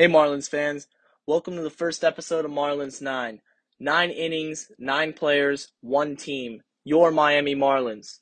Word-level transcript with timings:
Hey, 0.00 0.08
Marlins 0.08 0.48
fans. 0.48 0.86
Welcome 1.26 1.56
to 1.56 1.62
the 1.62 1.68
first 1.68 2.04
episode 2.04 2.46
of 2.46 2.50
Marlins 2.50 3.02
9. 3.02 3.38
Nine 3.78 4.10
innings, 4.10 4.72
nine 4.78 5.12
players, 5.12 5.72
one 5.82 6.16
team. 6.16 6.62
Your 6.84 7.10
Miami 7.10 7.54
Marlins. 7.54 8.20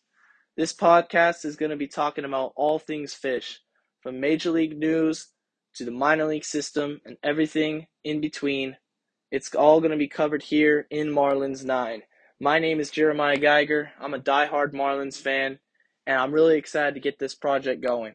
This 0.56 0.72
podcast 0.72 1.44
is 1.44 1.54
going 1.54 1.70
to 1.70 1.76
be 1.76 1.86
talking 1.86 2.24
about 2.24 2.52
all 2.56 2.80
things 2.80 3.14
fish, 3.14 3.60
from 4.00 4.18
Major 4.18 4.50
League 4.50 4.76
news 4.76 5.28
to 5.76 5.84
the 5.84 5.92
minor 5.92 6.24
league 6.24 6.44
system 6.44 7.00
and 7.04 7.16
everything 7.22 7.86
in 8.02 8.20
between. 8.20 8.76
It's 9.30 9.54
all 9.54 9.78
going 9.78 9.92
to 9.92 9.96
be 9.96 10.08
covered 10.08 10.42
here 10.42 10.88
in 10.90 11.14
Marlins 11.14 11.64
9. 11.64 12.02
My 12.40 12.58
name 12.58 12.80
is 12.80 12.90
Jeremiah 12.90 13.38
Geiger. 13.38 13.92
I'm 14.00 14.14
a 14.14 14.18
die-hard 14.18 14.74
Marlins 14.74 15.16
fan, 15.16 15.60
and 16.08 16.18
I'm 16.18 16.32
really 16.32 16.58
excited 16.58 16.94
to 16.94 17.00
get 17.00 17.20
this 17.20 17.36
project 17.36 17.84
going. 17.84 18.14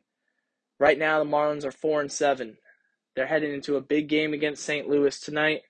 Right 0.82 1.00
now, 1.00 1.20
the 1.20 1.30
Marlins 1.30 1.64
are 1.64 1.72
4 1.72 2.02
and 2.02 2.12
7. 2.12 2.58
They're 3.16 3.28
heading 3.28 3.54
into 3.54 3.76
a 3.76 3.82
big 3.82 4.10
game 4.10 4.34
against 4.34 4.64
St. 4.64 4.88
Louis 4.88 5.20
tonight, 5.20 5.62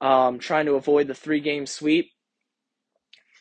um, 0.00 0.38
trying 0.38 0.66
to 0.66 0.74
avoid 0.74 1.08
the 1.08 1.14
three 1.14 1.40
game 1.40 1.66
sweep 1.66 2.10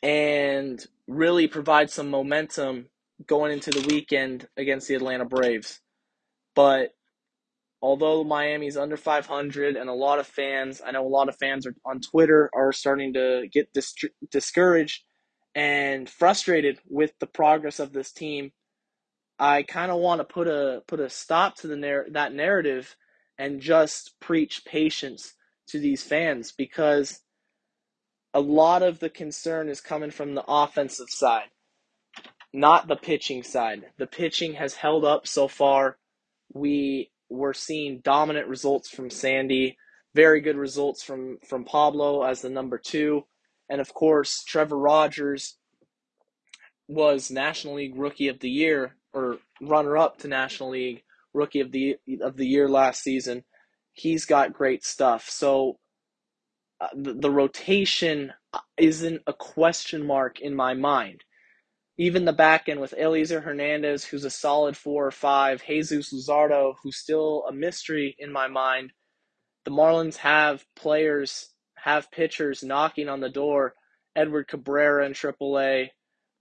and 0.01 0.85
really 1.07 1.47
provide 1.47 1.89
some 1.89 2.09
momentum 2.09 2.87
going 3.25 3.51
into 3.51 3.71
the 3.71 3.87
weekend 3.87 4.47
against 4.57 4.87
the 4.87 4.95
Atlanta 4.95 5.25
Braves. 5.25 5.79
But 6.55 6.91
although 7.81 8.23
Miami's 8.23 8.77
under 8.77 8.97
500 8.97 9.75
and 9.75 9.89
a 9.89 9.93
lot 9.93 10.19
of 10.19 10.27
fans, 10.27 10.81
I 10.85 10.91
know 10.91 11.05
a 11.05 11.09
lot 11.09 11.29
of 11.29 11.37
fans 11.37 11.65
are 11.65 11.75
on 11.85 11.99
Twitter 11.99 12.49
are 12.53 12.71
starting 12.71 13.13
to 13.13 13.47
get 13.51 13.73
dis- 13.73 13.95
discouraged 14.31 15.03
and 15.55 16.09
frustrated 16.09 16.79
with 16.87 17.11
the 17.19 17.27
progress 17.27 17.79
of 17.79 17.91
this 17.91 18.11
team 18.11 18.51
I 19.39 19.63
kind 19.63 19.91
of 19.91 19.99
want 19.99 20.19
to 20.19 20.25
put 20.25 20.47
a 20.47 20.81
put 20.87 20.99
a 20.99 21.09
stop 21.09 21.55
to 21.57 21.67
the 21.67 21.75
narr- 21.75 22.07
that 22.11 22.33
narrative 22.33 22.95
and 23.37 23.61
just 23.61 24.19
preach 24.19 24.65
patience 24.65 25.33
to 25.67 25.79
these 25.79 26.03
fans 26.03 26.51
because 26.51 27.21
a 28.33 28.39
lot 28.39 28.81
of 28.81 28.99
the 28.99 29.09
concern 29.09 29.69
is 29.69 29.81
coming 29.81 30.11
from 30.11 30.33
the 30.33 30.43
offensive 30.47 31.09
side, 31.09 31.49
not 32.53 32.87
the 32.87 32.95
pitching 32.95 33.43
side. 33.43 33.85
The 33.97 34.07
pitching 34.07 34.53
has 34.53 34.75
held 34.75 35.05
up 35.05 35.27
so 35.27 35.47
far. 35.47 35.97
We 36.53 37.11
were 37.29 37.53
seeing 37.53 37.99
dominant 37.99 38.47
results 38.47 38.89
from 38.89 39.09
Sandy, 39.09 39.77
very 40.15 40.41
good 40.41 40.57
results 40.57 41.03
from 41.03 41.37
from 41.47 41.63
Pablo 41.63 42.23
as 42.23 42.41
the 42.41 42.49
number 42.49 42.79
2, 42.79 43.23
and 43.69 43.81
of 43.81 43.93
course 43.93 44.43
Trevor 44.43 44.79
Rogers 44.79 45.57
was 46.87 47.29
National 47.29 47.75
League 47.75 47.97
Rookie 47.97 48.29
of 48.29 48.39
the 48.39 48.49
Year 48.49 48.95
or 49.17 49.37
runner 49.61 49.97
up 49.97 50.19
to 50.19 50.27
National 50.27 50.69
League 50.71 51.03
Rookie 51.33 51.61
of 51.61 51.71
the 51.71 51.97
of 52.21 52.37
the 52.37 52.47
Year 52.47 52.69
last 52.69 53.01
season. 53.03 53.43
He's 53.93 54.25
got 54.25 54.53
great 54.53 54.85
stuff. 54.85 55.29
So 55.29 55.79
uh, 56.79 56.89
the, 56.95 57.13
the 57.13 57.31
rotation 57.31 58.33
isn't 58.77 59.21
a 59.27 59.33
question 59.33 60.05
mark 60.05 60.39
in 60.39 60.55
my 60.55 60.73
mind. 60.73 61.23
Even 61.97 62.25
the 62.25 62.33
back 62.33 62.69
end 62.69 62.79
with 62.79 62.93
Elieser 62.99 63.43
Hernandez, 63.43 64.05
who's 64.05 64.23
a 64.23 64.29
solid 64.29 64.77
four 64.77 65.07
or 65.07 65.11
five, 65.11 65.63
Jesus 65.65 66.13
Luzardo, 66.13 66.75
who's 66.83 66.97
still 66.97 67.45
a 67.49 67.53
mystery 67.53 68.15
in 68.19 68.31
my 68.31 68.47
mind. 68.47 68.91
The 69.65 69.71
Marlins 69.71 70.17
have 70.17 70.63
players, 70.75 71.49
have 71.77 72.11
pitchers 72.11 72.63
knocking 72.63 73.09
on 73.09 73.19
the 73.19 73.29
door. 73.29 73.73
Edward 74.15 74.47
Cabrera 74.47 75.05
in 75.05 75.13
AAA, 75.13 75.89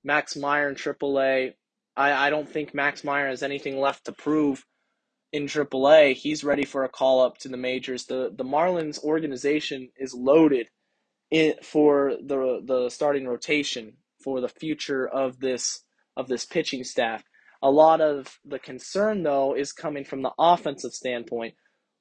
Max 0.04 0.36
Meyer 0.36 0.68
in 0.68 0.74
AAA, 0.74 1.52
I, 1.96 2.26
I 2.26 2.30
don't 2.30 2.48
think 2.48 2.74
Max 2.74 3.04
Meyer 3.04 3.28
has 3.28 3.42
anything 3.42 3.78
left 3.78 4.06
to 4.06 4.12
prove 4.12 4.64
in 5.32 5.44
AAA. 5.44 6.14
He's 6.14 6.44
ready 6.44 6.64
for 6.64 6.84
a 6.84 6.88
call 6.88 7.20
up 7.20 7.38
to 7.38 7.48
the 7.48 7.56
majors. 7.56 8.06
The 8.06 8.32
the 8.34 8.44
Marlins 8.44 9.02
organization 9.02 9.90
is 9.96 10.14
loaded 10.14 10.68
in, 11.30 11.54
for 11.62 12.16
the 12.22 12.62
the 12.64 12.90
starting 12.90 13.26
rotation 13.26 13.94
for 14.22 14.40
the 14.40 14.48
future 14.48 15.06
of 15.06 15.40
this 15.40 15.82
of 16.16 16.28
this 16.28 16.44
pitching 16.44 16.84
staff. 16.84 17.24
A 17.62 17.70
lot 17.70 18.00
of 18.00 18.38
the 18.44 18.58
concern 18.58 19.22
though 19.22 19.54
is 19.54 19.72
coming 19.72 20.04
from 20.04 20.22
the 20.22 20.32
offensive 20.38 20.92
standpoint. 20.92 21.54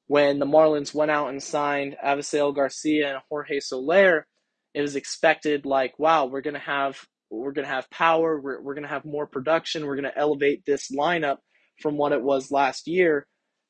When 0.08 0.40
the 0.40 0.46
Marlins 0.46 0.94
went 0.94 1.12
out 1.12 1.30
and 1.30 1.42
signed 1.42 1.98
Avisail 2.04 2.56
Garcia 2.56 3.16
and 3.16 3.24
Jorge 3.30 3.60
Soler, 3.60 4.28
it 4.74 4.82
was 4.82 4.96
expected 4.96 5.66
like, 5.66 5.98
wow, 5.98 6.26
we're 6.26 6.42
gonna 6.42 6.60
have 6.60 7.06
we're 7.30 7.52
going 7.52 7.68
to 7.68 7.74
have 7.74 7.90
power. 7.90 8.40
We're, 8.40 8.62
we're 8.62 8.74
going 8.74 8.84
to 8.84 8.90
have 8.90 9.06
more 9.06 9.28
production. 9.28 9.86
We're 9.86 9.96
going 9.96 10.12
to 10.12 10.18
elevate 10.18 10.66
this 10.66 10.92
lineup 10.92 11.38
from 11.82 11.98
what 11.98 12.12
it 12.12 12.22
was 12.22 12.52
last 12.52 12.88
year. 12.88 13.28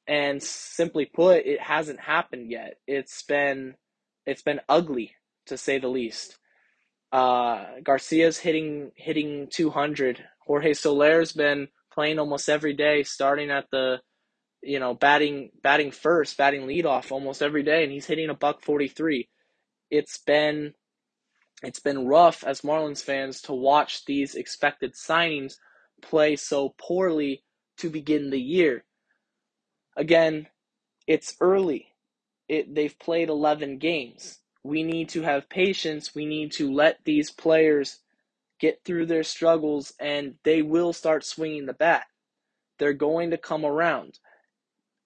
And 0.08 0.42
simply 0.42 1.06
put, 1.06 1.46
it 1.46 1.60
hasn't 1.60 2.00
happened 2.00 2.52
yet. 2.52 2.76
It's 2.86 3.24
been 3.24 3.76
it's 4.26 4.44
been 4.44 4.62
ugly 4.70 5.16
to 5.48 5.58
say 5.58 5.80
the 5.80 5.88
least. 5.88 6.38
Uh, 7.12 7.66
Garcia's 7.84 8.38
hitting 8.38 8.92
hitting 8.96 9.48
200. 9.52 10.24
Jorge 10.46 10.74
Soler's 10.74 11.32
been 11.32 11.70
playing 11.92 12.20
almost 12.20 12.50
every 12.50 12.74
day, 12.74 13.04
starting 13.04 13.50
at 13.50 13.66
the 13.72 14.00
you 14.62 14.80
know 14.80 14.94
batting 14.94 15.50
batting 15.64 15.92
first, 15.92 16.38
batting 16.38 16.68
leadoff 16.68 17.12
almost 17.12 17.42
every 17.42 17.64
day, 17.64 17.84
and 17.84 17.92
he's 17.92 18.06
hitting 18.06 18.30
a 18.30 18.36
buck 18.36 18.62
43. 18.62 19.28
It's 19.90 20.20
been 20.20 20.74
it's 21.64 21.80
been 21.80 22.08
rough 22.08 22.44
as 22.44 22.62
Marlins 22.62 23.04
fans 23.04 23.42
to 23.44 23.54
watch 23.54 24.06
these 24.06 24.36
expected 24.36 24.94
signings 24.94 25.56
play 26.02 26.36
so 26.36 26.76
poorly 26.78 27.44
to 27.78 27.90
begin 27.90 28.30
the 28.30 28.42
year. 28.42 28.86
Again, 29.98 30.48
it's 31.08 31.36
early. 31.42 31.88
It 32.48 32.76
they've 32.76 32.98
played 33.00 33.30
11 33.30 33.80
games. 33.80 34.40
We 34.64 34.84
need 34.84 35.10
to 35.10 35.24
have 35.24 35.50
patience. 35.50 36.16
We 36.16 36.26
need 36.26 36.52
to 36.54 36.74
let 36.74 37.00
these 37.06 37.32
players 37.32 38.00
get 38.60 38.82
through 38.86 39.08
their 39.08 39.24
struggles 39.24 39.94
and 40.00 40.36
they 40.44 40.62
will 40.62 40.94
start 40.94 41.26
swinging 41.26 41.66
the 41.68 41.74
bat. 41.74 42.06
They're 42.80 42.94
going 42.94 43.32
to 43.32 43.38
come 43.40 43.66
around. 43.66 44.20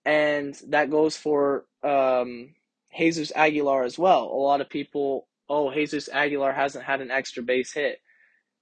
And 0.05 0.55
that 0.69 0.91
goes 0.91 1.17
for 1.17 1.66
um, 1.83 2.55
Jesus 2.97 3.33
Aguilar 3.35 3.83
as 3.85 3.99
well. 3.99 4.25
A 4.25 4.35
lot 4.41 4.61
of 4.61 4.69
people 4.69 5.28
oh, 5.49 5.73
Jesus 5.73 6.09
Aguilar 6.09 6.53
hasn't 6.53 6.85
had 6.85 7.01
an 7.01 7.11
extra 7.11 7.43
base 7.43 7.73
hit. 7.73 7.99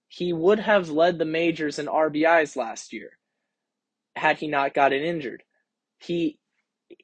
He 0.07 0.31
would 0.31 0.59
have 0.59 0.89
led 0.89 1.17
the 1.17 1.25
majors 1.25 1.79
in 1.79 1.87
RBIs 1.87 2.55
last 2.55 2.93
year 2.93 3.17
had 4.15 4.37
he 4.37 4.47
not 4.47 4.73
gotten 4.73 5.01
injured. 5.01 5.43
He 5.99 6.39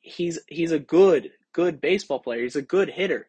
he's 0.02 0.40
he's 0.48 0.72
a 0.72 0.80
good 0.80 1.32
good 1.52 1.82
baseball 1.82 2.20
player. 2.20 2.44
He's 2.44 2.56
a 2.56 2.62
good 2.62 2.90
hitter. 2.90 3.28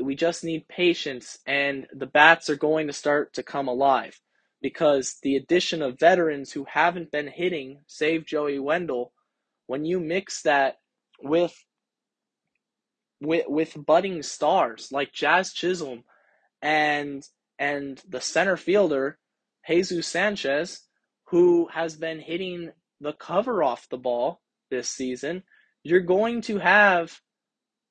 We 0.00 0.14
just 0.14 0.44
need 0.44 0.68
patience 0.68 1.38
and 1.46 1.86
the 1.92 2.06
bats 2.06 2.50
are 2.50 2.56
going 2.56 2.86
to 2.88 2.92
start 2.92 3.34
to 3.34 3.42
come 3.42 3.68
alive 3.68 4.20
because 4.60 5.18
the 5.22 5.36
addition 5.36 5.82
of 5.82 5.98
veterans 5.98 6.52
who 6.52 6.66
haven't 6.68 7.10
been 7.10 7.28
hitting, 7.28 7.80
save 7.86 8.26
Joey 8.26 8.58
Wendle 8.58 9.12
when 9.66 9.84
you 9.84 9.98
mix 9.98 10.42
that 10.42 10.76
with 11.22 11.54
with 13.22 13.46
with 13.48 13.86
budding 13.86 14.22
stars 14.22 14.88
like 14.90 15.12
Jazz 15.12 15.52
Chisholm 15.52 16.04
and 16.60 17.22
and 17.58 18.02
the 18.08 18.20
center 18.20 18.56
fielder 18.56 19.18
Jesus 19.68 20.08
Sanchez, 20.08 20.82
who 21.28 21.68
has 21.72 21.96
been 21.96 22.20
hitting 22.20 22.72
the 23.00 23.12
cover 23.12 23.62
off 23.62 23.88
the 23.88 23.96
ball 23.96 24.40
this 24.70 24.88
season, 24.88 25.42
you're 25.82 26.00
going 26.00 26.42
to 26.42 26.58
have 26.58 27.20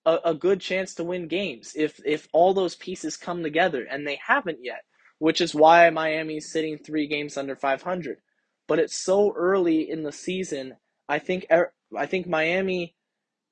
a, 0.06 0.20
a 0.26 0.34
good 0.34 0.60
chance 0.60 0.96
to 0.96 1.04
win 1.04 1.28
games 1.28 1.74
if 1.76 2.00
if 2.06 2.28
all 2.34 2.54
those 2.54 2.76
pieces 2.76 3.18
come 3.18 3.44
together, 3.44 3.86
and 3.90 4.06
they 4.06 4.20
haven't 4.26 4.60
yet, 4.62 4.82
which 5.20 5.42
is 5.42 5.56
why 5.56 5.90
Miami's 5.90 6.52
sitting 6.52 6.78
three 6.78 7.08
games 7.08 7.38
under 7.38 7.56
500. 7.56 8.18
But 8.68 8.80
it's 8.80 8.98
so 8.98 9.34
early 9.36 9.90
in 9.90 10.04
the 10.04 10.12
season. 10.12 10.76
I 11.08 11.20
think 11.20 11.46
er, 11.52 11.74
I 11.98 12.06
think 12.06 12.28
Miami 12.28 12.96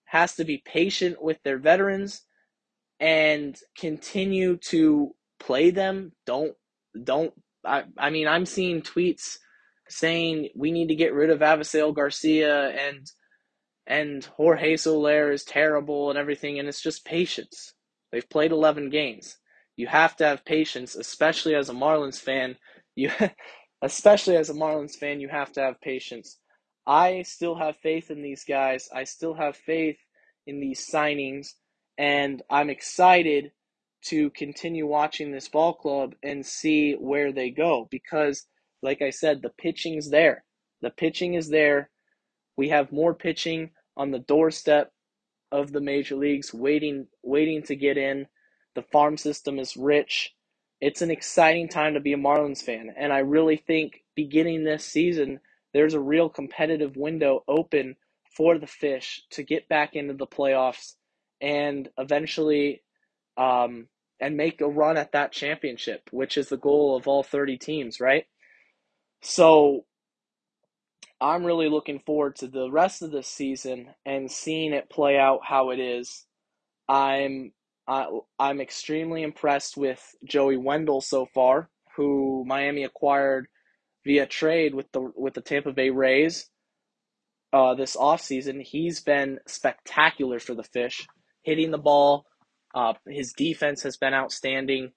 has 0.10 0.36
to 0.36 0.44
be 0.44 0.64
patient 0.66 1.22
with 1.22 1.38
their 1.44 1.60
veterans 1.60 2.24
and 3.00 3.58
continue 3.78 4.58
to 4.58 5.14
play 5.40 5.70
them. 5.70 6.12
Don't 6.26 6.54
don't 7.04 7.32
I, 7.64 7.84
I 7.98 8.10
mean 8.10 8.28
I'm 8.28 8.48
seeing 8.48 8.82
tweets 8.82 9.38
saying 9.88 10.50
we 10.56 10.72
need 10.72 10.88
to 10.88 10.96
get 10.96 11.14
rid 11.14 11.30
of 11.30 11.40
Avisail 11.40 11.94
Garcia 11.96 12.70
and 12.70 13.06
and 13.86 14.26
Jorge 14.26 14.78
Soler 14.78 15.32
is 15.32 15.44
terrible 15.44 16.10
and 16.10 16.18
everything 16.18 16.58
and 16.58 16.68
it's 16.68 16.82
just 16.82 17.06
patience. 17.06 17.74
They've 18.12 18.28
played 18.30 18.52
11 18.52 18.90
games. 18.90 19.38
You 19.78 19.86
have 19.88 20.16
to 20.18 20.26
have 20.26 20.44
patience, 20.44 20.96
especially 20.96 21.54
as 21.54 21.70
a 21.70 21.74
Marlins 21.74 22.20
fan. 22.20 22.58
You 22.96 23.12
especially 23.84 24.38
as 24.38 24.50
a 24.50 24.56
Marlins 24.56 24.96
fan, 24.96 25.22
you 25.22 25.30
have 25.30 25.52
to 25.54 25.62
have 25.62 25.80
patience. 25.82 26.40
I 26.88 27.24
still 27.24 27.56
have 27.56 27.78
faith 27.78 28.12
in 28.12 28.22
these 28.22 28.44
guys. 28.44 28.90
I 28.94 29.04
still 29.06 29.34
have 29.36 29.56
faith 29.56 29.98
in 30.48 30.60
these 30.60 30.88
signings, 30.92 31.50
and 31.98 32.42
I'm 32.50 32.70
excited 32.70 33.52
to 34.08 34.30
continue 34.32 34.88
watching 34.88 35.32
this 35.32 35.50
ball 35.50 35.74
club 35.74 36.16
and 36.24 36.46
see 36.46 36.94
where 36.94 37.32
they 37.32 37.50
go 37.52 37.88
because, 37.92 38.48
like 38.82 39.02
I 39.02 39.10
said, 39.12 39.42
the 39.42 39.50
pitching's 39.50 40.10
there. 40.10 40.44
The 40.82 40.90
pitching 40.90 41.36
is 41.36 41.50
there. 41.50 41.90
We 42.58 42.70
have 42.70 42.92
more 42.92 43.14
pitching 43.14 43.72
on 43.98 44.12
the 44.12 44.20
doorstep 44.20 44.92
of 45.52 45.72
the 45.72 45.82
major 45.82 46.16
leagues, 46.16 46.54
waiting 46.54 47.08
waiting 47.24 47.64
to 47.64 47.76
get 47.76 47.98
in. 47.98 48.28
The 48.76 48.84
farm 48.84 49.18
system 49.18 49.60
is 49.60 49.78
rich. 49.78 50.34
It's 50.82 51.02
an 51.02 51.12
exciting 51.12 51.70
time 51.70 51.96
to 51.96 52.00
be 52.00 52.14
a 52.14 52.18
Marlins 52.18 52.64
fan, 52.64 52.94
and 52.98 53.12
I 53.12 53.20
really 53.20 53.58
think 53.58 54.04
beginning 54.16 54.64
this 54.64 54.86
season, 54.86 55.42
there's 55.74 55.94
a 55.94 56.00
real 56.00 56.30
competitive 56.30 56.96
window 56.96 57.44
open 57.48 57.96
for 58.36 58.58
the 58.58 58.68
Fish 58.68 59.24
to 59.32 59.44
get 59.44 59.68
back 59.70 59.96
into 59.96 60.14
the 60.14 60.28
playoffs 60.28 60.96
and 61.42 61.90
eventually 61.98 62.82
um, 63.38 63.88
and 64.20 64.36
make 64.36 64.62
a 64.62 64.68
run 64.68 64.98
at 64.98 65.14
that 65.14 65.32
championship, 65.32 66.10
which 66.12 66.38
is 66.38 66.50
the 66.50 66.58
goal 66.58 66.96
of 66.96 67.08
all 67.08 67.24
30 67.24 67.58
teams, 67.58 68.00
right? 68.00 68.26
So 69.22 69.86
I'm 71.22 71.46
really 71.46 71.70
looking 71.70 72.00
forward 72.00 72.38
to 72.38 72.48
the 72.48 72.70
rest 72.70 73.02
of 73.02 73.12
this 73.12 73.28
season 73.28 73.90
and 74.06 74.32
seeing 74.32 74.74
it 74.74 74.90
play 74.90 75.18
out 75.18 75.42
how 75.44 75.72
it 75.72 75.80
is. 75.80 76.26
I'm 76.88 77.52
I, 77.88 78.08
I'm 78.38 78.62
extremely 78.62 79.24
impressed 79.24 79.76
with 79.76 80.16
Joey 80.24 80.58
Wendle 80.58 81.02
so 81.02 81.26
far, 81.34 81.70
who 81.96 82.44
Miami 82.46 82.84
acquired 82.84 83.48
via 84.10 84.26
trade 84.26 84.74
with 84.74 84.92
the 84.92 85.12
with 85.16 85.36
the 85.36 85.42
Tampa 85.42 85.72
Bay 85.72 85.92
Rays 85.92 86.50
uh, 87.54 87.76
this 87.76 87.96
offseason. 87.96 88.60
He's 88.60 89.02
been 89.02 89.38
spectacular 89.46 90.40
for 90.40 90.56
the 90.56 90.64
Fish, 90.64 91.06
hitting 91.44 91.70
the 91.70 91.78
ball. 91.78 92.26
Uh, 92.74 92.94
his 93.08 93.34
defense 93.34 93.84
has 93.84 93.98
been 93.98 94.16
outstanding, 94.16 94.94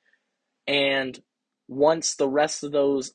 and 0.66 1.20
once 1.68 2.14
the 2.14 2.28
rest 2.28 2.64
of 2.64 2.72
those 2.72 3.12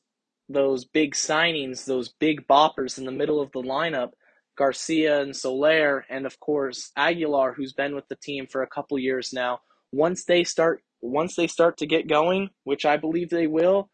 those 0.48 0.84
big 0.84 1.14
signings, 1.14 1.84
those 1.84 2.10
big 2.20 2.46
boppers 2.46 2.96
in 2.96 3.04
the 3.04 3.10
middle 3.10 3.40
of 3.40 3.50
the 3.50 3.60
lineup, 3.60 4.10
Garcia 4.56 5.20
and 5.20 5.34
Soler, 5.34 6.06
and 6.08 6.26
of 6.26 6.38
course 6.38 6.92
Aguilar, 6.96 7.54
who's 7.54 7.72
been 7.72 7.96
with 7.96 8.06
the 8.06 8.16
team 8.22 8.46
for 8.46 8.62
a 8.62 8.68
couple 8.68 9.00
years 9.00 9.32
now. 9.32 9.58
Once 9.90 10.24
they 10.26 10.44
start, 10.44 10.80
once 11.00 11.34
they 11.34 11.48
start 11.48 11.76
to 11.78 11.86
get 11.86 12.08
going, 12.08 12.50
which 12.62 12.86
I 12.86 12.96
believe 12.98 13.30
they 13.30 13.48
will, 13.48 13.90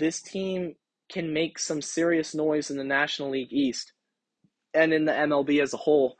this 0.00 0.20
team 0.20 0.74
can 1.14 1.32
make 1.32 1.60
some 1.60 1.80
serious 1.80 2.34
noise 2.34 2.72
in 2.72 2.76
the 2.76 2.82
National 2.82 3.30
League 3.30 3.52
East 3.52 3.92
and 4.74 4.92
in 4.92 5.04
the 5.04 5.12
MLB 5.12 5.62
as 5.62 5.72
a 5.72 5.76
whole 5.76 6.16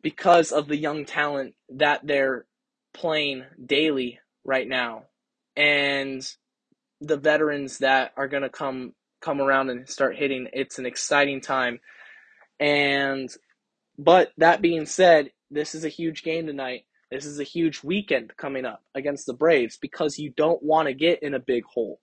because 0.00 0.52
of 0.52 0.68
the 0.68 0.76
young 0.76 1.04
talent 1.04 1.54
that 1.70 2.06
they're 2.06 2.46
playing 2.94 3.44
daily 3.66 4.20
right 4.44 4.68
now. 4.68 5.02
And 5.56 6.22
the 7.00 7.16
veterans 7.16 7.78
that 7.78 8.12
are 8.16 8.28
going 8.28 8.44
to 8.44 8.48
come 8.48 8.94
come 9.20 9.40
around 9.40 9.70
and 9.70 9.88
start 9.88 10.16
hitting. 10.16 10.46
It's 10.52 10.78
an 10.78 10.86
exciting 10.86 11.40
time. 11.40 11.80
And 12.60 13.28
but 13.98 14.30
that 14.38 14.62
being 14.62 14.86
said, 14.86 15.32
this 15.50 15.74
is 15.74 15.84
a 15.84 15.88
huge 15.88 16.22
game 16.22 16.46
tonight. 16.46 16.84
This 17.10 17.26
is 17.26 17.40
a 17.40 17.44
huge 17.44 17.82
weekend 17.82 18.36
coming 18.36 18.64
up 18.64 18.84
against 18.94 19.26
the 19.26 19.34
Braves 19.34 19.78
because 19.78 20.16
you 20.16 20.30
don't 20.30 20.62
want 20.62 20.86
to 20.86 20.94
get 20.94 21.24
in 21.24 21.34
a 21.34 21.40
big 21.40 21.64
hole. 21.64 21.98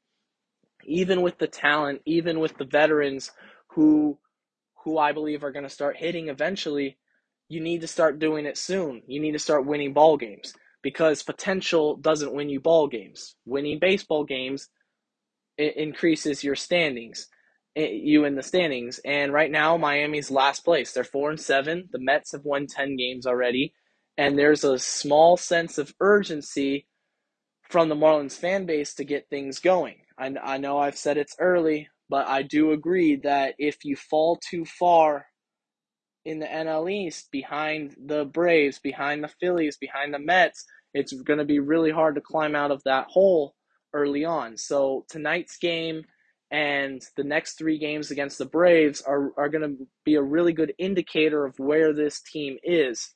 Even 0.85 1.21
with 1.21 1.37
the 1.37 1.47
talent, 1.47 2.01
even 2.05 2.39
with 2.39 2.57
the 2.57 2.65
veterans 2.65 3.31
who 3.71 4.17
who 4.83 4.97
I 4.99 5.13
believe 5.13 5.43
are 5.43 5.51
going 5.51 5.63
to 5.63 5.69
start 5.69 5.97
hitting 5.97 6.29
eventually, 6.29 6.97
you 7.49 7.59
need 7.59 7.81
to 7.81 7.87
start 7.87 8.19
doing 8.19 8.45
it 8.45 8.57
soon. 8.57 9.01
You 9.07 9.19
need 9.19 9.31
to 9.31 9.39
start 9.39 9.65
winning 9.65 9.93
ball 9.93 10.17
games 10.17 10.53
because 10.83 11.23
potential 11.23 11.97
doesn't 11.97 12.33
win 12.33 12.49
you 12.49 12.59
ball 12.59 12.87
games. 12.87 13.35
Winning 13.45 13.79
baseball 13.79 14.23
games 14.23 14.69
increases 15.57 16.43
your 16.43 16.55
standings, 16.55 17.27
you 17.75 18.25
in 18.25 18.35
the 18.35 18.43
standings. 18.43 18.99
And 19.03 19.33
right 19.33 19.51
now, 19.51 19.77
Miami's 19.77 20.31
last 20.31 20.63
place. 20.63 20.91
They're 20.91 21.03
four 21.03 21.31
and 21.31 21.39
seven. 21.39 21.89
The 21.91 21.99
Mets 21.99 22.33
have 22.33 22.45
won 22.45 22.67
ten 22.67 22.95
games 22.95 23.25
already, 23.25 23.73
and 24.17 24.37
there's 24.37 24.63
a 24.63 24.77
small 24.79 25.37
sense 25.37 25.77
of 25.77 25.93
urgency 25.99 26.87
from 27.69 27.89
the 27.89 27.95
Marlins 27.95 28.37
fan 28.37 28.65
base 28.65 28.93
to 28.95 29.03
get 29.03 29.29
things 29.29 29.59
going. 29.59 29.97
I, 30.17 30.33
I 30.43 30.57
know 30.57 30.77
I've 30.77 30.97
said 30.97 31.17
it's 31.17 31.35
early, 31.39 31.89
but 32.09 32.27
I 32.27 32.43
do 32.43 32.71
agree 32.71 33.17
that 33.17 33.55
if 33.57 33.83
you 33.83 33.95
fall 33.95 34.37
too 34.37 34.65
far 34.65 35.25
in 36.23 36.39
the 36.39 36.45
NL 36.45 36.91
East 36.91 37.29
behind 37.31 37.95
the 38.03 38.25
Braves, 38.25 38.79
behind 38.79 39.23
the 39.23 39.31
Phillies, 39.39 39.77
behind 39.77 40.13
the 40.13 40.19
Mets, 40.19 40.65
it's 40.93 41.13
going 41.13 41.39
to 41.39 41.45
be 41.45 41.59
really 41.59 41.91
hard 41.91 42.15
to 42.15 42.21
climb 42.21 42.55
out 42.55 42.71
of 42.71 42.81
that 42.85 43.07
hole 43.09 43.53
early 43.93 44.25
on. 44.25 44.57
So 44.57 45.05
tonight's 45.09 45.57
game 45.57 46.03
and 46.51 47.01
the 47.17 47.23
next 47.23 47.57
three 47.57 47.77
games 47.77 48.11
against 48.11 48.37
the 48.37 48.45
Braves 48.45 49.01
are, 49.01 49.31
are 49.37 49.49
going 49.49 49.77
to 49.77 49.87
be 50.05 50.15
a 50.15 50.21
really 50.21 50.53
good 50.53 50.73
indicator 50.77 51.45
of 51.45 51.59
where 51.59 51.93
this 51.93 52.21
team 52.21 52.57
is. 52.63 53.13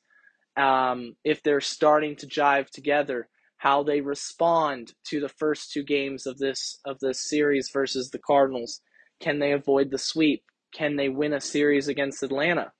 Um, 0.56 1.14
if 1.24 1.42
they're 1.42 1.62
starting 1.62 2.16
to 2.16 2.26
jive 2.26 2.68
together, 2.68 3.29
how 3.60 3.82
they 3.82 4.00
respond 4.00 4.94
to 5.04 5.20
the 5.20 5.28
first 5.28 5.70
two 5.70 5.82
games 5.82 6.26
of 6.26 6.38
this 6.38 6.78
of 6.86 6.98
this 7.00 7.28
series 7.28 7.68
versus 7.70 8.08
the 8.08 8.18
Cardinals. 8.18 8.80
Can 9.20 9.38
they 9.38 9.52
avoid 9.52 9.90
the 9.90 9.98
sweep? 9.98 10.42
Can 10.74 10.96
they 10.96 11.10
win 11.10 11.34
a 11.34 11.42
series 11.42 11.86
against 11.86 12.22
Atlanta? 12.22 12.72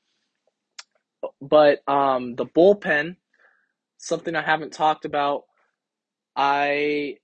But 1.39 1.87
um, 1.87 2.35
the 2.35 2.47
bullpen, 2.47 3.17
something 3.99 4.35
I 4.35 4.41
haven't 4.41 4.73
talked 4.73 5.05
about. 5.05 5.43
I 6.35 7.17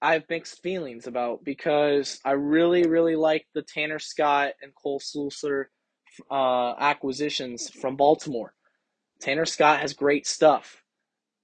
I 0.00 0.12
have 0.12 0.30
mixed 0.30 0.62
feelings 0.62 1.08
about 1.08 1.42
because 1.42 2.20
I 2.24 2.32
really, 2.32 2.86
really 2.86 3.16
like 3.16 3.46
the 3.52 3.62
Tanner 3.62 3.98
Scott 3.98 4.52
and 4.62 4.72
Cole 4.76 5.00
Sulser 5.00 5.64
uh, 6.30 6.74
acquisitions 6.78 7.68
from 7.68 7.96
Baltimore. 7.96 8.54
Tanner 9.20 9.44
Scott 9.44 9.80
has 9.80 9.92
great 9.92 10.24
stuff. 10.28 10.84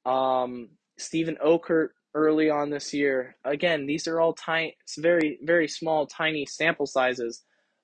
Um, 0.07 0.69
Steven 1.01 1.37
Okert 1.45 1.89
early 2.15 2.51
on 2.51 2.71
this 2.71 2.93
year. 2.93 3.37
Again, 3.45 3.87
these 3.87 4.07
are 4.07 4.21
all 4.21 4.33
tiny, 4.33 4.77
very, 4.99 5.39
very 5.43 5.69
small, 5.69 6.07
tiny 6.07 6.47
sample 6.47 6.87
sizes, 6.87 7.43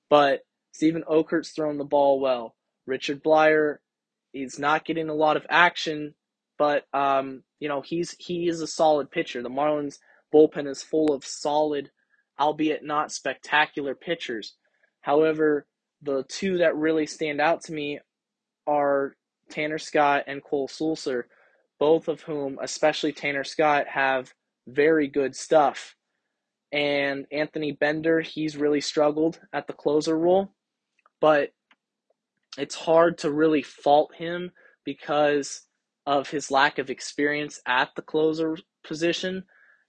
but 0.09 0.41
Steven 0.73 1.03
Okert's 1.09 1.51
thrown 1.51 1.77
the 1.77 1.83
ball 1.83 2.19
well. 2.19 2.55
Richard 2.85 3.23
Bleier, 3.23 3.77
he's 4.31 4.59
not 4.59 4.85
getting 4.85 5.09
a 5.09 5.13
lot 5.13 5.37
of 5.37 5.45
action, 5.49 6.13
but 6.57 6.85
um, 6.93 7.43
you 7.59 7.67
know 7.67 7.81
he's 7.81 8.15
he 8.19 8.47
is 8.47 8.61
a 8.61 8.67
solid 8.67 9.11
pitcher. 9.11 9.41
The 9.41 9.49
Marlins 9.49 9.97
bullpen 10.33 10.67
is 10.67 10.83
full 10.83 11.13
of 11.13 11.25
solid, 11.25 11.91
albeit 12.39 12.83
not 12.83 13.11
spectacular 13.11 13.95
pitchers. 13.95 14.55
However, 15.01 15.67
the 16.01 16.23
two 16.27 16.57
that 16.59 16.75
really 16.75 17.05
stand 17.05 17.41
out 17.41 17.63
to 17.63 17.73
me 17.73 17.99
are 18.65 19.15
Tanner 19.49 19.77
Scott 19.77 20.25
and 20.27 20.43
Cole 20.43 20.67
Sulser, 20.67 21.23
both 21.79 22.07
of 22.07 22.21
whom, 22.21 22.57
especially 22.61 23.11
Tanner 23.11 23.43
Scott, 23.43 23.87
have 23.87 24.33
very 24.67 25.07
good 25.07 25.35
stuff. 25.35 25.95
And 26.71 27.25
Anthony 27.31 27.71
Bender, 27.71 28.21
he's 28.21 28.57
really 28.57 28.81
struggled 28.81 29.39
at 29.53 29.67
the 29.67 29.73
closer 29.73 30.17
role, 30.17 30.51
but 31.21 31.51
it's 32.57 32.75
hard 32.75 33.19
to 33.19 33.31
really 33.31 33.61
fault 33.61 34.13
him 34.15 34.51
because 34.83 35.61
of 36.05 36.29
his 36.29 36.51
lack 36.51 36.79
of 36.79 36.89
experience 36.89 37.61
at 37.65 37.89
the 37.95 38.01
closer 38.01 38.57
position 38.83 39.43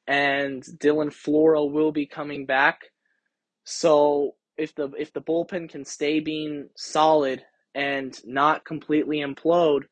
and 0.09 0.63
Dylan 0.63 1.13
Floro 1.13 1.71
will 1.71 1.93
be 1.93 2.07
coming 2.07 2.47
back. 2.47 2.81
So 3.65 4.35
if 4.57 4.75
the 4.75 4.91
if 4.99 5.13
the 5.13 5.21
bullpen 5.21 5.69
can 5.69 5.85
stay 5.85 6.19
being 6.19 6.71
solid 6.77 7.45
and 7.75 8.19
not 8.25 8.65
completely 8.65 9.19
implode, 9.19 9.85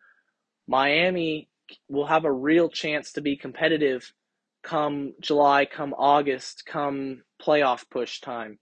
Miami 0.67 1.49
will 1.88 2.06
have 2.06 2.25
a 2.25 2.32
real 2.32 2.68
chance 2.68 3.12
to 3.12 3.20
be 3.20 3.37
competitive 3.37 4.12
come 4.62 5.14
July, 5.20 5.64
come 5.64 5.94
August, 5.96 6.64
come 6.66 7.23
playoff 7.40 7.85
push 7.88 8.20
time. 8.20 8.58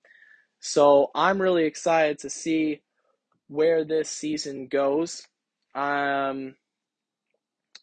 So 0.61 1.11
I'm 1.15 1.41
really 1.41 1.65
excited 1.65 2.19
to 2.21 2.31
see 2.31 2.83
where 3.49 3.85
this 3.85 4.11
season 4.11 4.69
goes. 4.69 5.27
Um, 5.75 6.57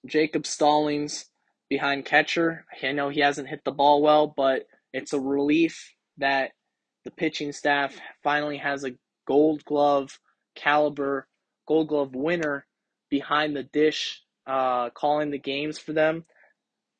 Jacob 0.05 0.45
Stallings 0.45 1.25
behind 1.69 2.05
catcher. 2.05 2.65
I 2.83 2.91
know 2.91 3.09
he 3.09 3.21
hasn't 3.21 3.49
hit 3.49 3.63
the 3.63 3.71
ball 3.71 4.01
well, 4.01 4.33
but 4.35 4.63
it's 4.93 5.13
a 5.13 5.19
relief 5.19 5.93
that 6.17 6.51
the 7.05 7.11
pitching 7.11 7.51
staff 7.51 7.95
finally 8.23 8.57
has 8.57 8.83
a 8.83 8.95
gold 9.27 9.63
glove 9.65 10.19
caliber, 10.55 11.27
gold 11.67 11.87
glove 11.87 12.13
winner 12.13 12.65
behind 13.09 13.55
the 13.55 13.63
dish, 13.63 14.21
uh, 14.47 14.89
calling 14.91 15.31
the 15.31 15.39
games 15.39 15.77
for 15.77 15.93
them. 15.93 16.25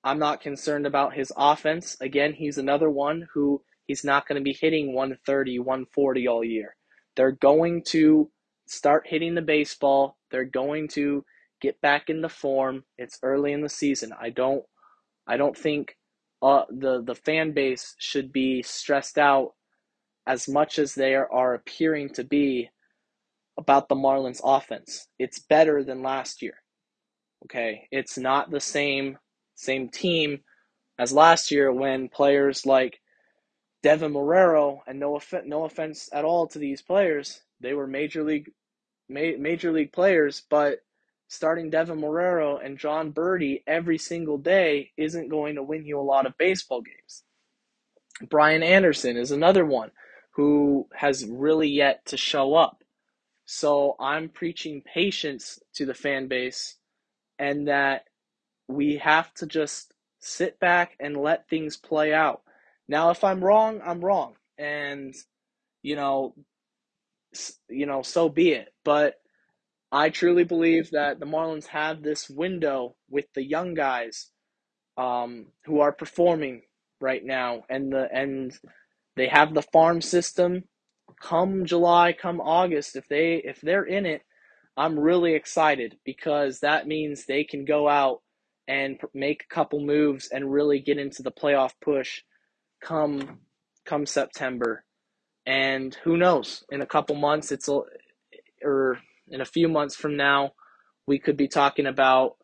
I'm 0.04 0.20
not 0.20 0.42
concerned 0.42 0.86
about 0.88 1.14
his 1.14 1.32
offense. 1.38 1.98
Again, 2.02 2.34
he's 2.34 2.58
another 2.58 2.90
one 2.90 3.28
who 3.34 3.62
he's 3.86 4.04
not 4.04 4.28
going 4.28 4.40
to 4.40 4.44
be 4.44 4.58
hitting 4.60 4.94
130, 4.94 5.60
140 5.60 6.28
all 6.28 6.44
year. 6.44 6.76
They're 7.16 7.32
going 7.32 7.84
to 7.90 8.32
start 8.66 9.08
hitting 9.08 9.36
the 9.36 9.42
baseball. 9.42 10.18
They're 10.32 10.46
going 10.46 10.88
to 10.90 11.24
get 11.62 11.80
back 11.82 12.10
into 12.10 12.30
form. 12.30 12.84
It's 12.98 13.20
early 13.22 13.54
in 13.54 13.62
the 13.62 13.70
season. 13.70 14.12
I 14.20 14.30
don't 14.30 14.64
I 15.28 15.38
don't 15.38 15.58
think 15.58 15.96
uh, 16.42 16.64
the 16.70 17.04
the 17.04 17.16
fan 17.16 17.52
base 17.54 17.96
should 18.00 18.32
be 18.34 18.64
stressed 18.64 19.18
out 19.18 19.54
as 20.28 20.48
much 20.48 20.80
as 20.80 20.96
they 20.96 21.16
are, 21.16 21.32
are 21.32 21.54
appearing 21.54 22.10
to 22.14 22.24
be 22.24 22.70
about 23.58 23.90
the 23.90 23.96
Marlins 23.96 24.42
offense. 24.44 25.08
It's 25.20 25.40
better 25.40 25.84
than 25.84 26.02
last 26.02 26.42
year. 26.42 26.56
Okay, 27.46 27.88
it's 27.92 28.18
not 28.18 28.52
the 28.52 28.60
same 28.60 29.18
same 29.56 29.90
team 29.90 30.42
as 30.98 31.12
last 31.12 31.52
year 31.52 31.72
when 31.72 32.10
players 32.10 32.66
like 32.66 33.00
Devin 33.84 34.14
Marrero 34.14 34.80
and 34.88 35.00
no 35.00 35.16
off- 35.16 35.34
no 35.46 35.64
offense 35.66 36.10
at 36.14 36.26
all 36.26 36.48
to 36.48 36.60
these 36.60 36.82
players, 36.82 37.42
they 37.60 37.74
were 37.74 37.88
major 37.88 38.24
league 38.24 38.52
ma- 39.10 39.38
major 39.38 39.72
league 39.72 39.92
players, 39.92 40.44
but 40.50 40.80
starting 41.28 41.70
Devin 41.70 42.00
Marrero 42.00 42.64
and 42.64 42.78
Jon 42.78 43.12
Berti 43.14 43.64
every 43.66 43.98
single 43.98 44.38
day 44.38 44.92
isn't 44.98 45.30
going 45.30 45.56
to 45.56 45.64
win 45.64 45.86
you 45.86 46.00
a 46.00 46.02
lot 46.02 46.26
of 46.26 46.38
baseball 46.38 46.82
games. 46.82 47.24
Brian 48.30 48.64
Anderson 48.64 49.18
is 49.18 49.32
another 49.32 49.66
one 49.66 49.92
who 50.36 50.88
has 50.94 51.26
really 51.26 51.70
yet 51.70 52.06
to 52.06 52.18
show 52.18 52.54
up. 52.54 52.84
So 53.46 53.96
I'm 54.00 54.30
preaching 54.30 54.82
patience 54.82 55.60
to 55.76 55.86
the 55.86 55.94
fan 55.94 56.28
base 56.28 56.78
and 57.42 57.68
that 57.68 58.04
we 58.68 58.98
have 58.98 59.34
to 59.34 59.48
just 59.48 59.94
sit 60.20 60.60
back 60.60 60.96
and 61.00 61.18
let 61.18 61.50
things 61.50 61.76
play 61.76 62.14
out. 62.14 62.44
Now, 62.88 63.10
if 63.10 63.24
I'm 63.24 63.44
wrong, 63.44 63.82
I'm 63.84 64.00
wrong. 64.00 64.36
And, 64.60 65.16
you 65.82 65.96
know, 65.96 66.36
you 67.68 67.88
know, 67.88 68.04
so 68.04 68.30
be 68.30 68.52
it. 68.52 68.72
But 68.86 69.16
I 69.92 70.10
truly 70.10 70.44
believe 70.44 70.92
that 70.92 71.20
the 71.20 71.26
Marlins 71.26 71.66
have 71.68 72.04
this 72.04 72.30
window 72.30 72.96
with 73.10 73.26
the 73.34 73.44
young 73.44 73.74
guys 73.74 74.30
um, 74.98 75.48
who 75.66 75.80
are 75.80 75.92
performing 75.92 76.62
right 77.00 77.26
now, 77.26 77.64
and 77.70 77.92
the 77.92 78.08
and 78.14 78.54
they 79.16 79.28
have 79.28 79.54
the 79.54 79.64
farm 79.64 80.02
system. 80.02 80.66
Come 81.20 81.66
July, 81.66 82.14
come 82.14 82.40
August, 82.40 82.96
if 82.96 83.08
they 83.08 83.36
if 83.44 83.62
they're 83.62 83.84
in 83.84 84.06
it, 84.06 84.22
I'm 84.78 85.00
really 85.00 85.34
excited 85.36 85.98
because 86.06 86.62
that 86.62 86.88
means 86.88 87.26
they 87.26 87.44
can 87.44 87.66
go 87.66 87.90
out 87.90 88.22
and 88.68 89.00
make 89.14 89.44
a 89.44 89.54
couple 89.54 89.80
moves 89.82 90.30
and 90.30 90.52
really 90.52 90.80
get 90.80 90.98
into 90.98 91.24
the 91.24 91.32
playoff 91.32 91.72
push 91.84 92.22
come 92.82 93.40
come 93.86 94.06
September. 94.06 94.86
And 95.46 95.96
who 96.04 96.18
knows, 96.18 96.64
in 96.72 96.82
a 96.82 96.86
couple 96.86 97.16
months 97.16 97.52
it's 97.52 97.68
a, 97.68 97.82
or 98.64 99.00
in 99.28 99.42
a 99.42 99.46
few 99.46 99.68
months 99.68 99.96
from 99.96 100.16
now 100.16 100.54
we 101.08 101.20
could 101.20 101.38
be 101.38 101.48
talking 101.48 101.86
about 101.86 102.38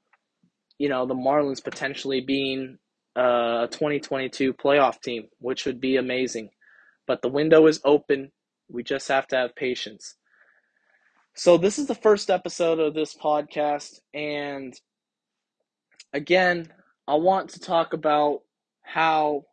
you 0.78 0.90
know 0.90 1.06
the 1.06 1.16
Marlins 1.16 1.64
potentially 1.64 2.22
being 2.22 2.78
a 3.16 3.68
2022 3.72 4.54
playoff 4.54 5.02
team, 5.02 5.30
which 5.40 5.66
would 5.66 5.82
be 5.82 5.98
amazing. 5.98 6.50
But 7.08 7.22
the 7.22 7.30
window 7.30 7.68
is 7.68 7.82
open. 7.86 8.32
We 8.70 8.84
just 8.84 9.08
have 9.08 9.28
to 9.30 9.38
have 9.38 9.56
patience. 9.56 10.17
So, 11.40 11.60
this 11.60 11.78
is 11.78 11.86
the 11.86 11.94
first 11.94 12.32
episode 12.32 12.80
of 12.80 12.96
this 12.96 13.14
podcast. 13.14 14.00
And 14.12 14.74
again, 16.12 16.74
I 17.08 17.14
want 17.14 17.52
to 17.52 17.60
talk 17.60 17.94
about 17.94 18.42
how 18.82 19.46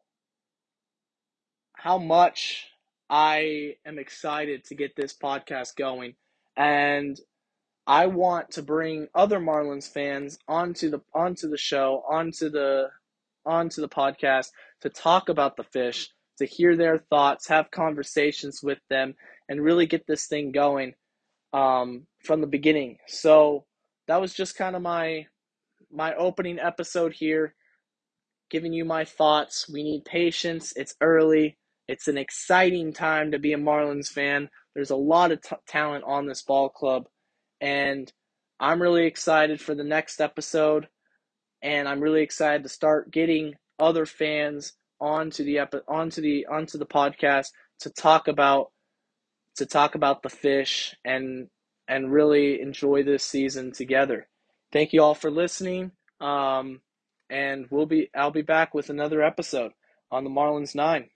how 1.74 1.98
much 1.98 2.68
I 3.10 3.74
am 3.84 3.98
excited 3.98 4.64
to 4.64 4.74
get 4.74 4.96
this 4.96 5.14
podcast 5.14 5.76
going. 5.76 6.14
And 6.56 7.20
I 7.86 8.06
want 8.06 8.52
to 8.52 8.62
bring 8.62 9.08
other 9.14 9.38
Marlins 9.38 9.86
fans 9.86 10.38
onto 10.48 10.88
the 10.88 11.02
onto 11.14 11.50
the 11.50 11.58
show, 11.58 12.02
onto 12.10 12.48
the 12.48 12.88
onto 13.44 13.82
the 13.82 13.90
podcast 13.90 14.52
to 14.80 14.88
talk 14.88 15.28
about 15.28 15.58
the 15.58 15.64
fish, 15.64 16.08
to 16.38 16.46
hear 16.46 16.76
their 16.76 17.04
thoughts, 17.10 17.48
have 17.48 17.70
conversations 17.70 18.60
with 18.62 18.78
them, 18.88 19.16
and 19.50 19.62
really 19.62 19.84
get 19.84 20.06
this 20.06 20.26
thing 20.28 20.50
going 20.50 20.94
um, 21.54 22.06
from 22.24 22.42
the 22.42 22.48
beginning. 22.48 22.98
So 23.08 23.66
that 24.08 24.20
was 24.20 24.34
just 24.34 24.58
kind 24.58 24.76
of 24.76 24.82
my 24.82 25.26
my 25.92 26.14
opening 26.16 26.60
episode 26.60 27.14
here, 27.14 27.54
giving 28.50 28.74
you 28.74 28.84
my 28.84 29.06
thoughts. 29.06 29.70
We 29.70 29.84
need 29.84 30.04
patience. 30.06 30.74
It's 30.76 30.96
early. 31.00 31.58
It's 31.88 32.08
an 32.08 32.18
exciting 32.18 32.94
time 32.94 33.32
to 33.32 33.40
be 33.40 33.54
a 33.54 33.58
Marlins 33.58 34.08
fan. 34.08 34.50
There's 34.74 34.90
a 34.90 34.96
lot 34.96 35.32
of 35.32 35.42
t- 35.42 35.56
talent 35.68 36.04
on 36.06 36.26
this 36.26 36.42
ball 36.42 36.70
club, 36.70 37.06
and 37.60 38.12
I'm 38.60 38.82
really 38.82 39.06
excited 39.06 39.60
for 39.60 39.74
the 39.74 39.84
next 39.84 40.20
episode 40.20 40.88
and 41.62 41.88
I'm 41.88 42.00
really 42.00 42.22
excited 42.22 42.62
to 42.64 42.68
start 42.68 43.12
getting 43.12 43.54
other 43.80 44.06
fans 44.06 44.74
onto 45.00 45.44
the 45.44 45.58
epi- 45.60 45.80
onto 45.88 46.20
the 46.22 46.46
onto 46.46 46.78
the 46.78 46.86
podcast 46.86 47.48
to 47.80 47.90
talk 47.90 48.28
about 48.28 48.70
to 49.56 49.66
talk 49.66 49.94
about 49.94 50.22
the 50.22 50.30
fish 50.30 50.94
and 51.04 51.48
and 51.86 52.12
really 52.12 52.60
enjoy 52.60 53.02
this 53.02 53.24
season 53.24 53.72
together. 53.72 54.26
Thank 54.72 54.92
you 54.92 55.02
all 55.02 55.14
for 55.14 55.30
listening. 55.30 55.92
Um, 56.20 56.80
and 57.30 57.66
we'll 57.70 57.86
be 57.86 58.10
I'll 58.14 58.30
be 58.30 58.42
back 58.42 58.74
with 58.74 58.90
another 58.90 59.22
episode 59.22 59.72
on 60.10 60.24
the 60.24 60.30
Marlins 60.30 60.74
9. 60.74 61.08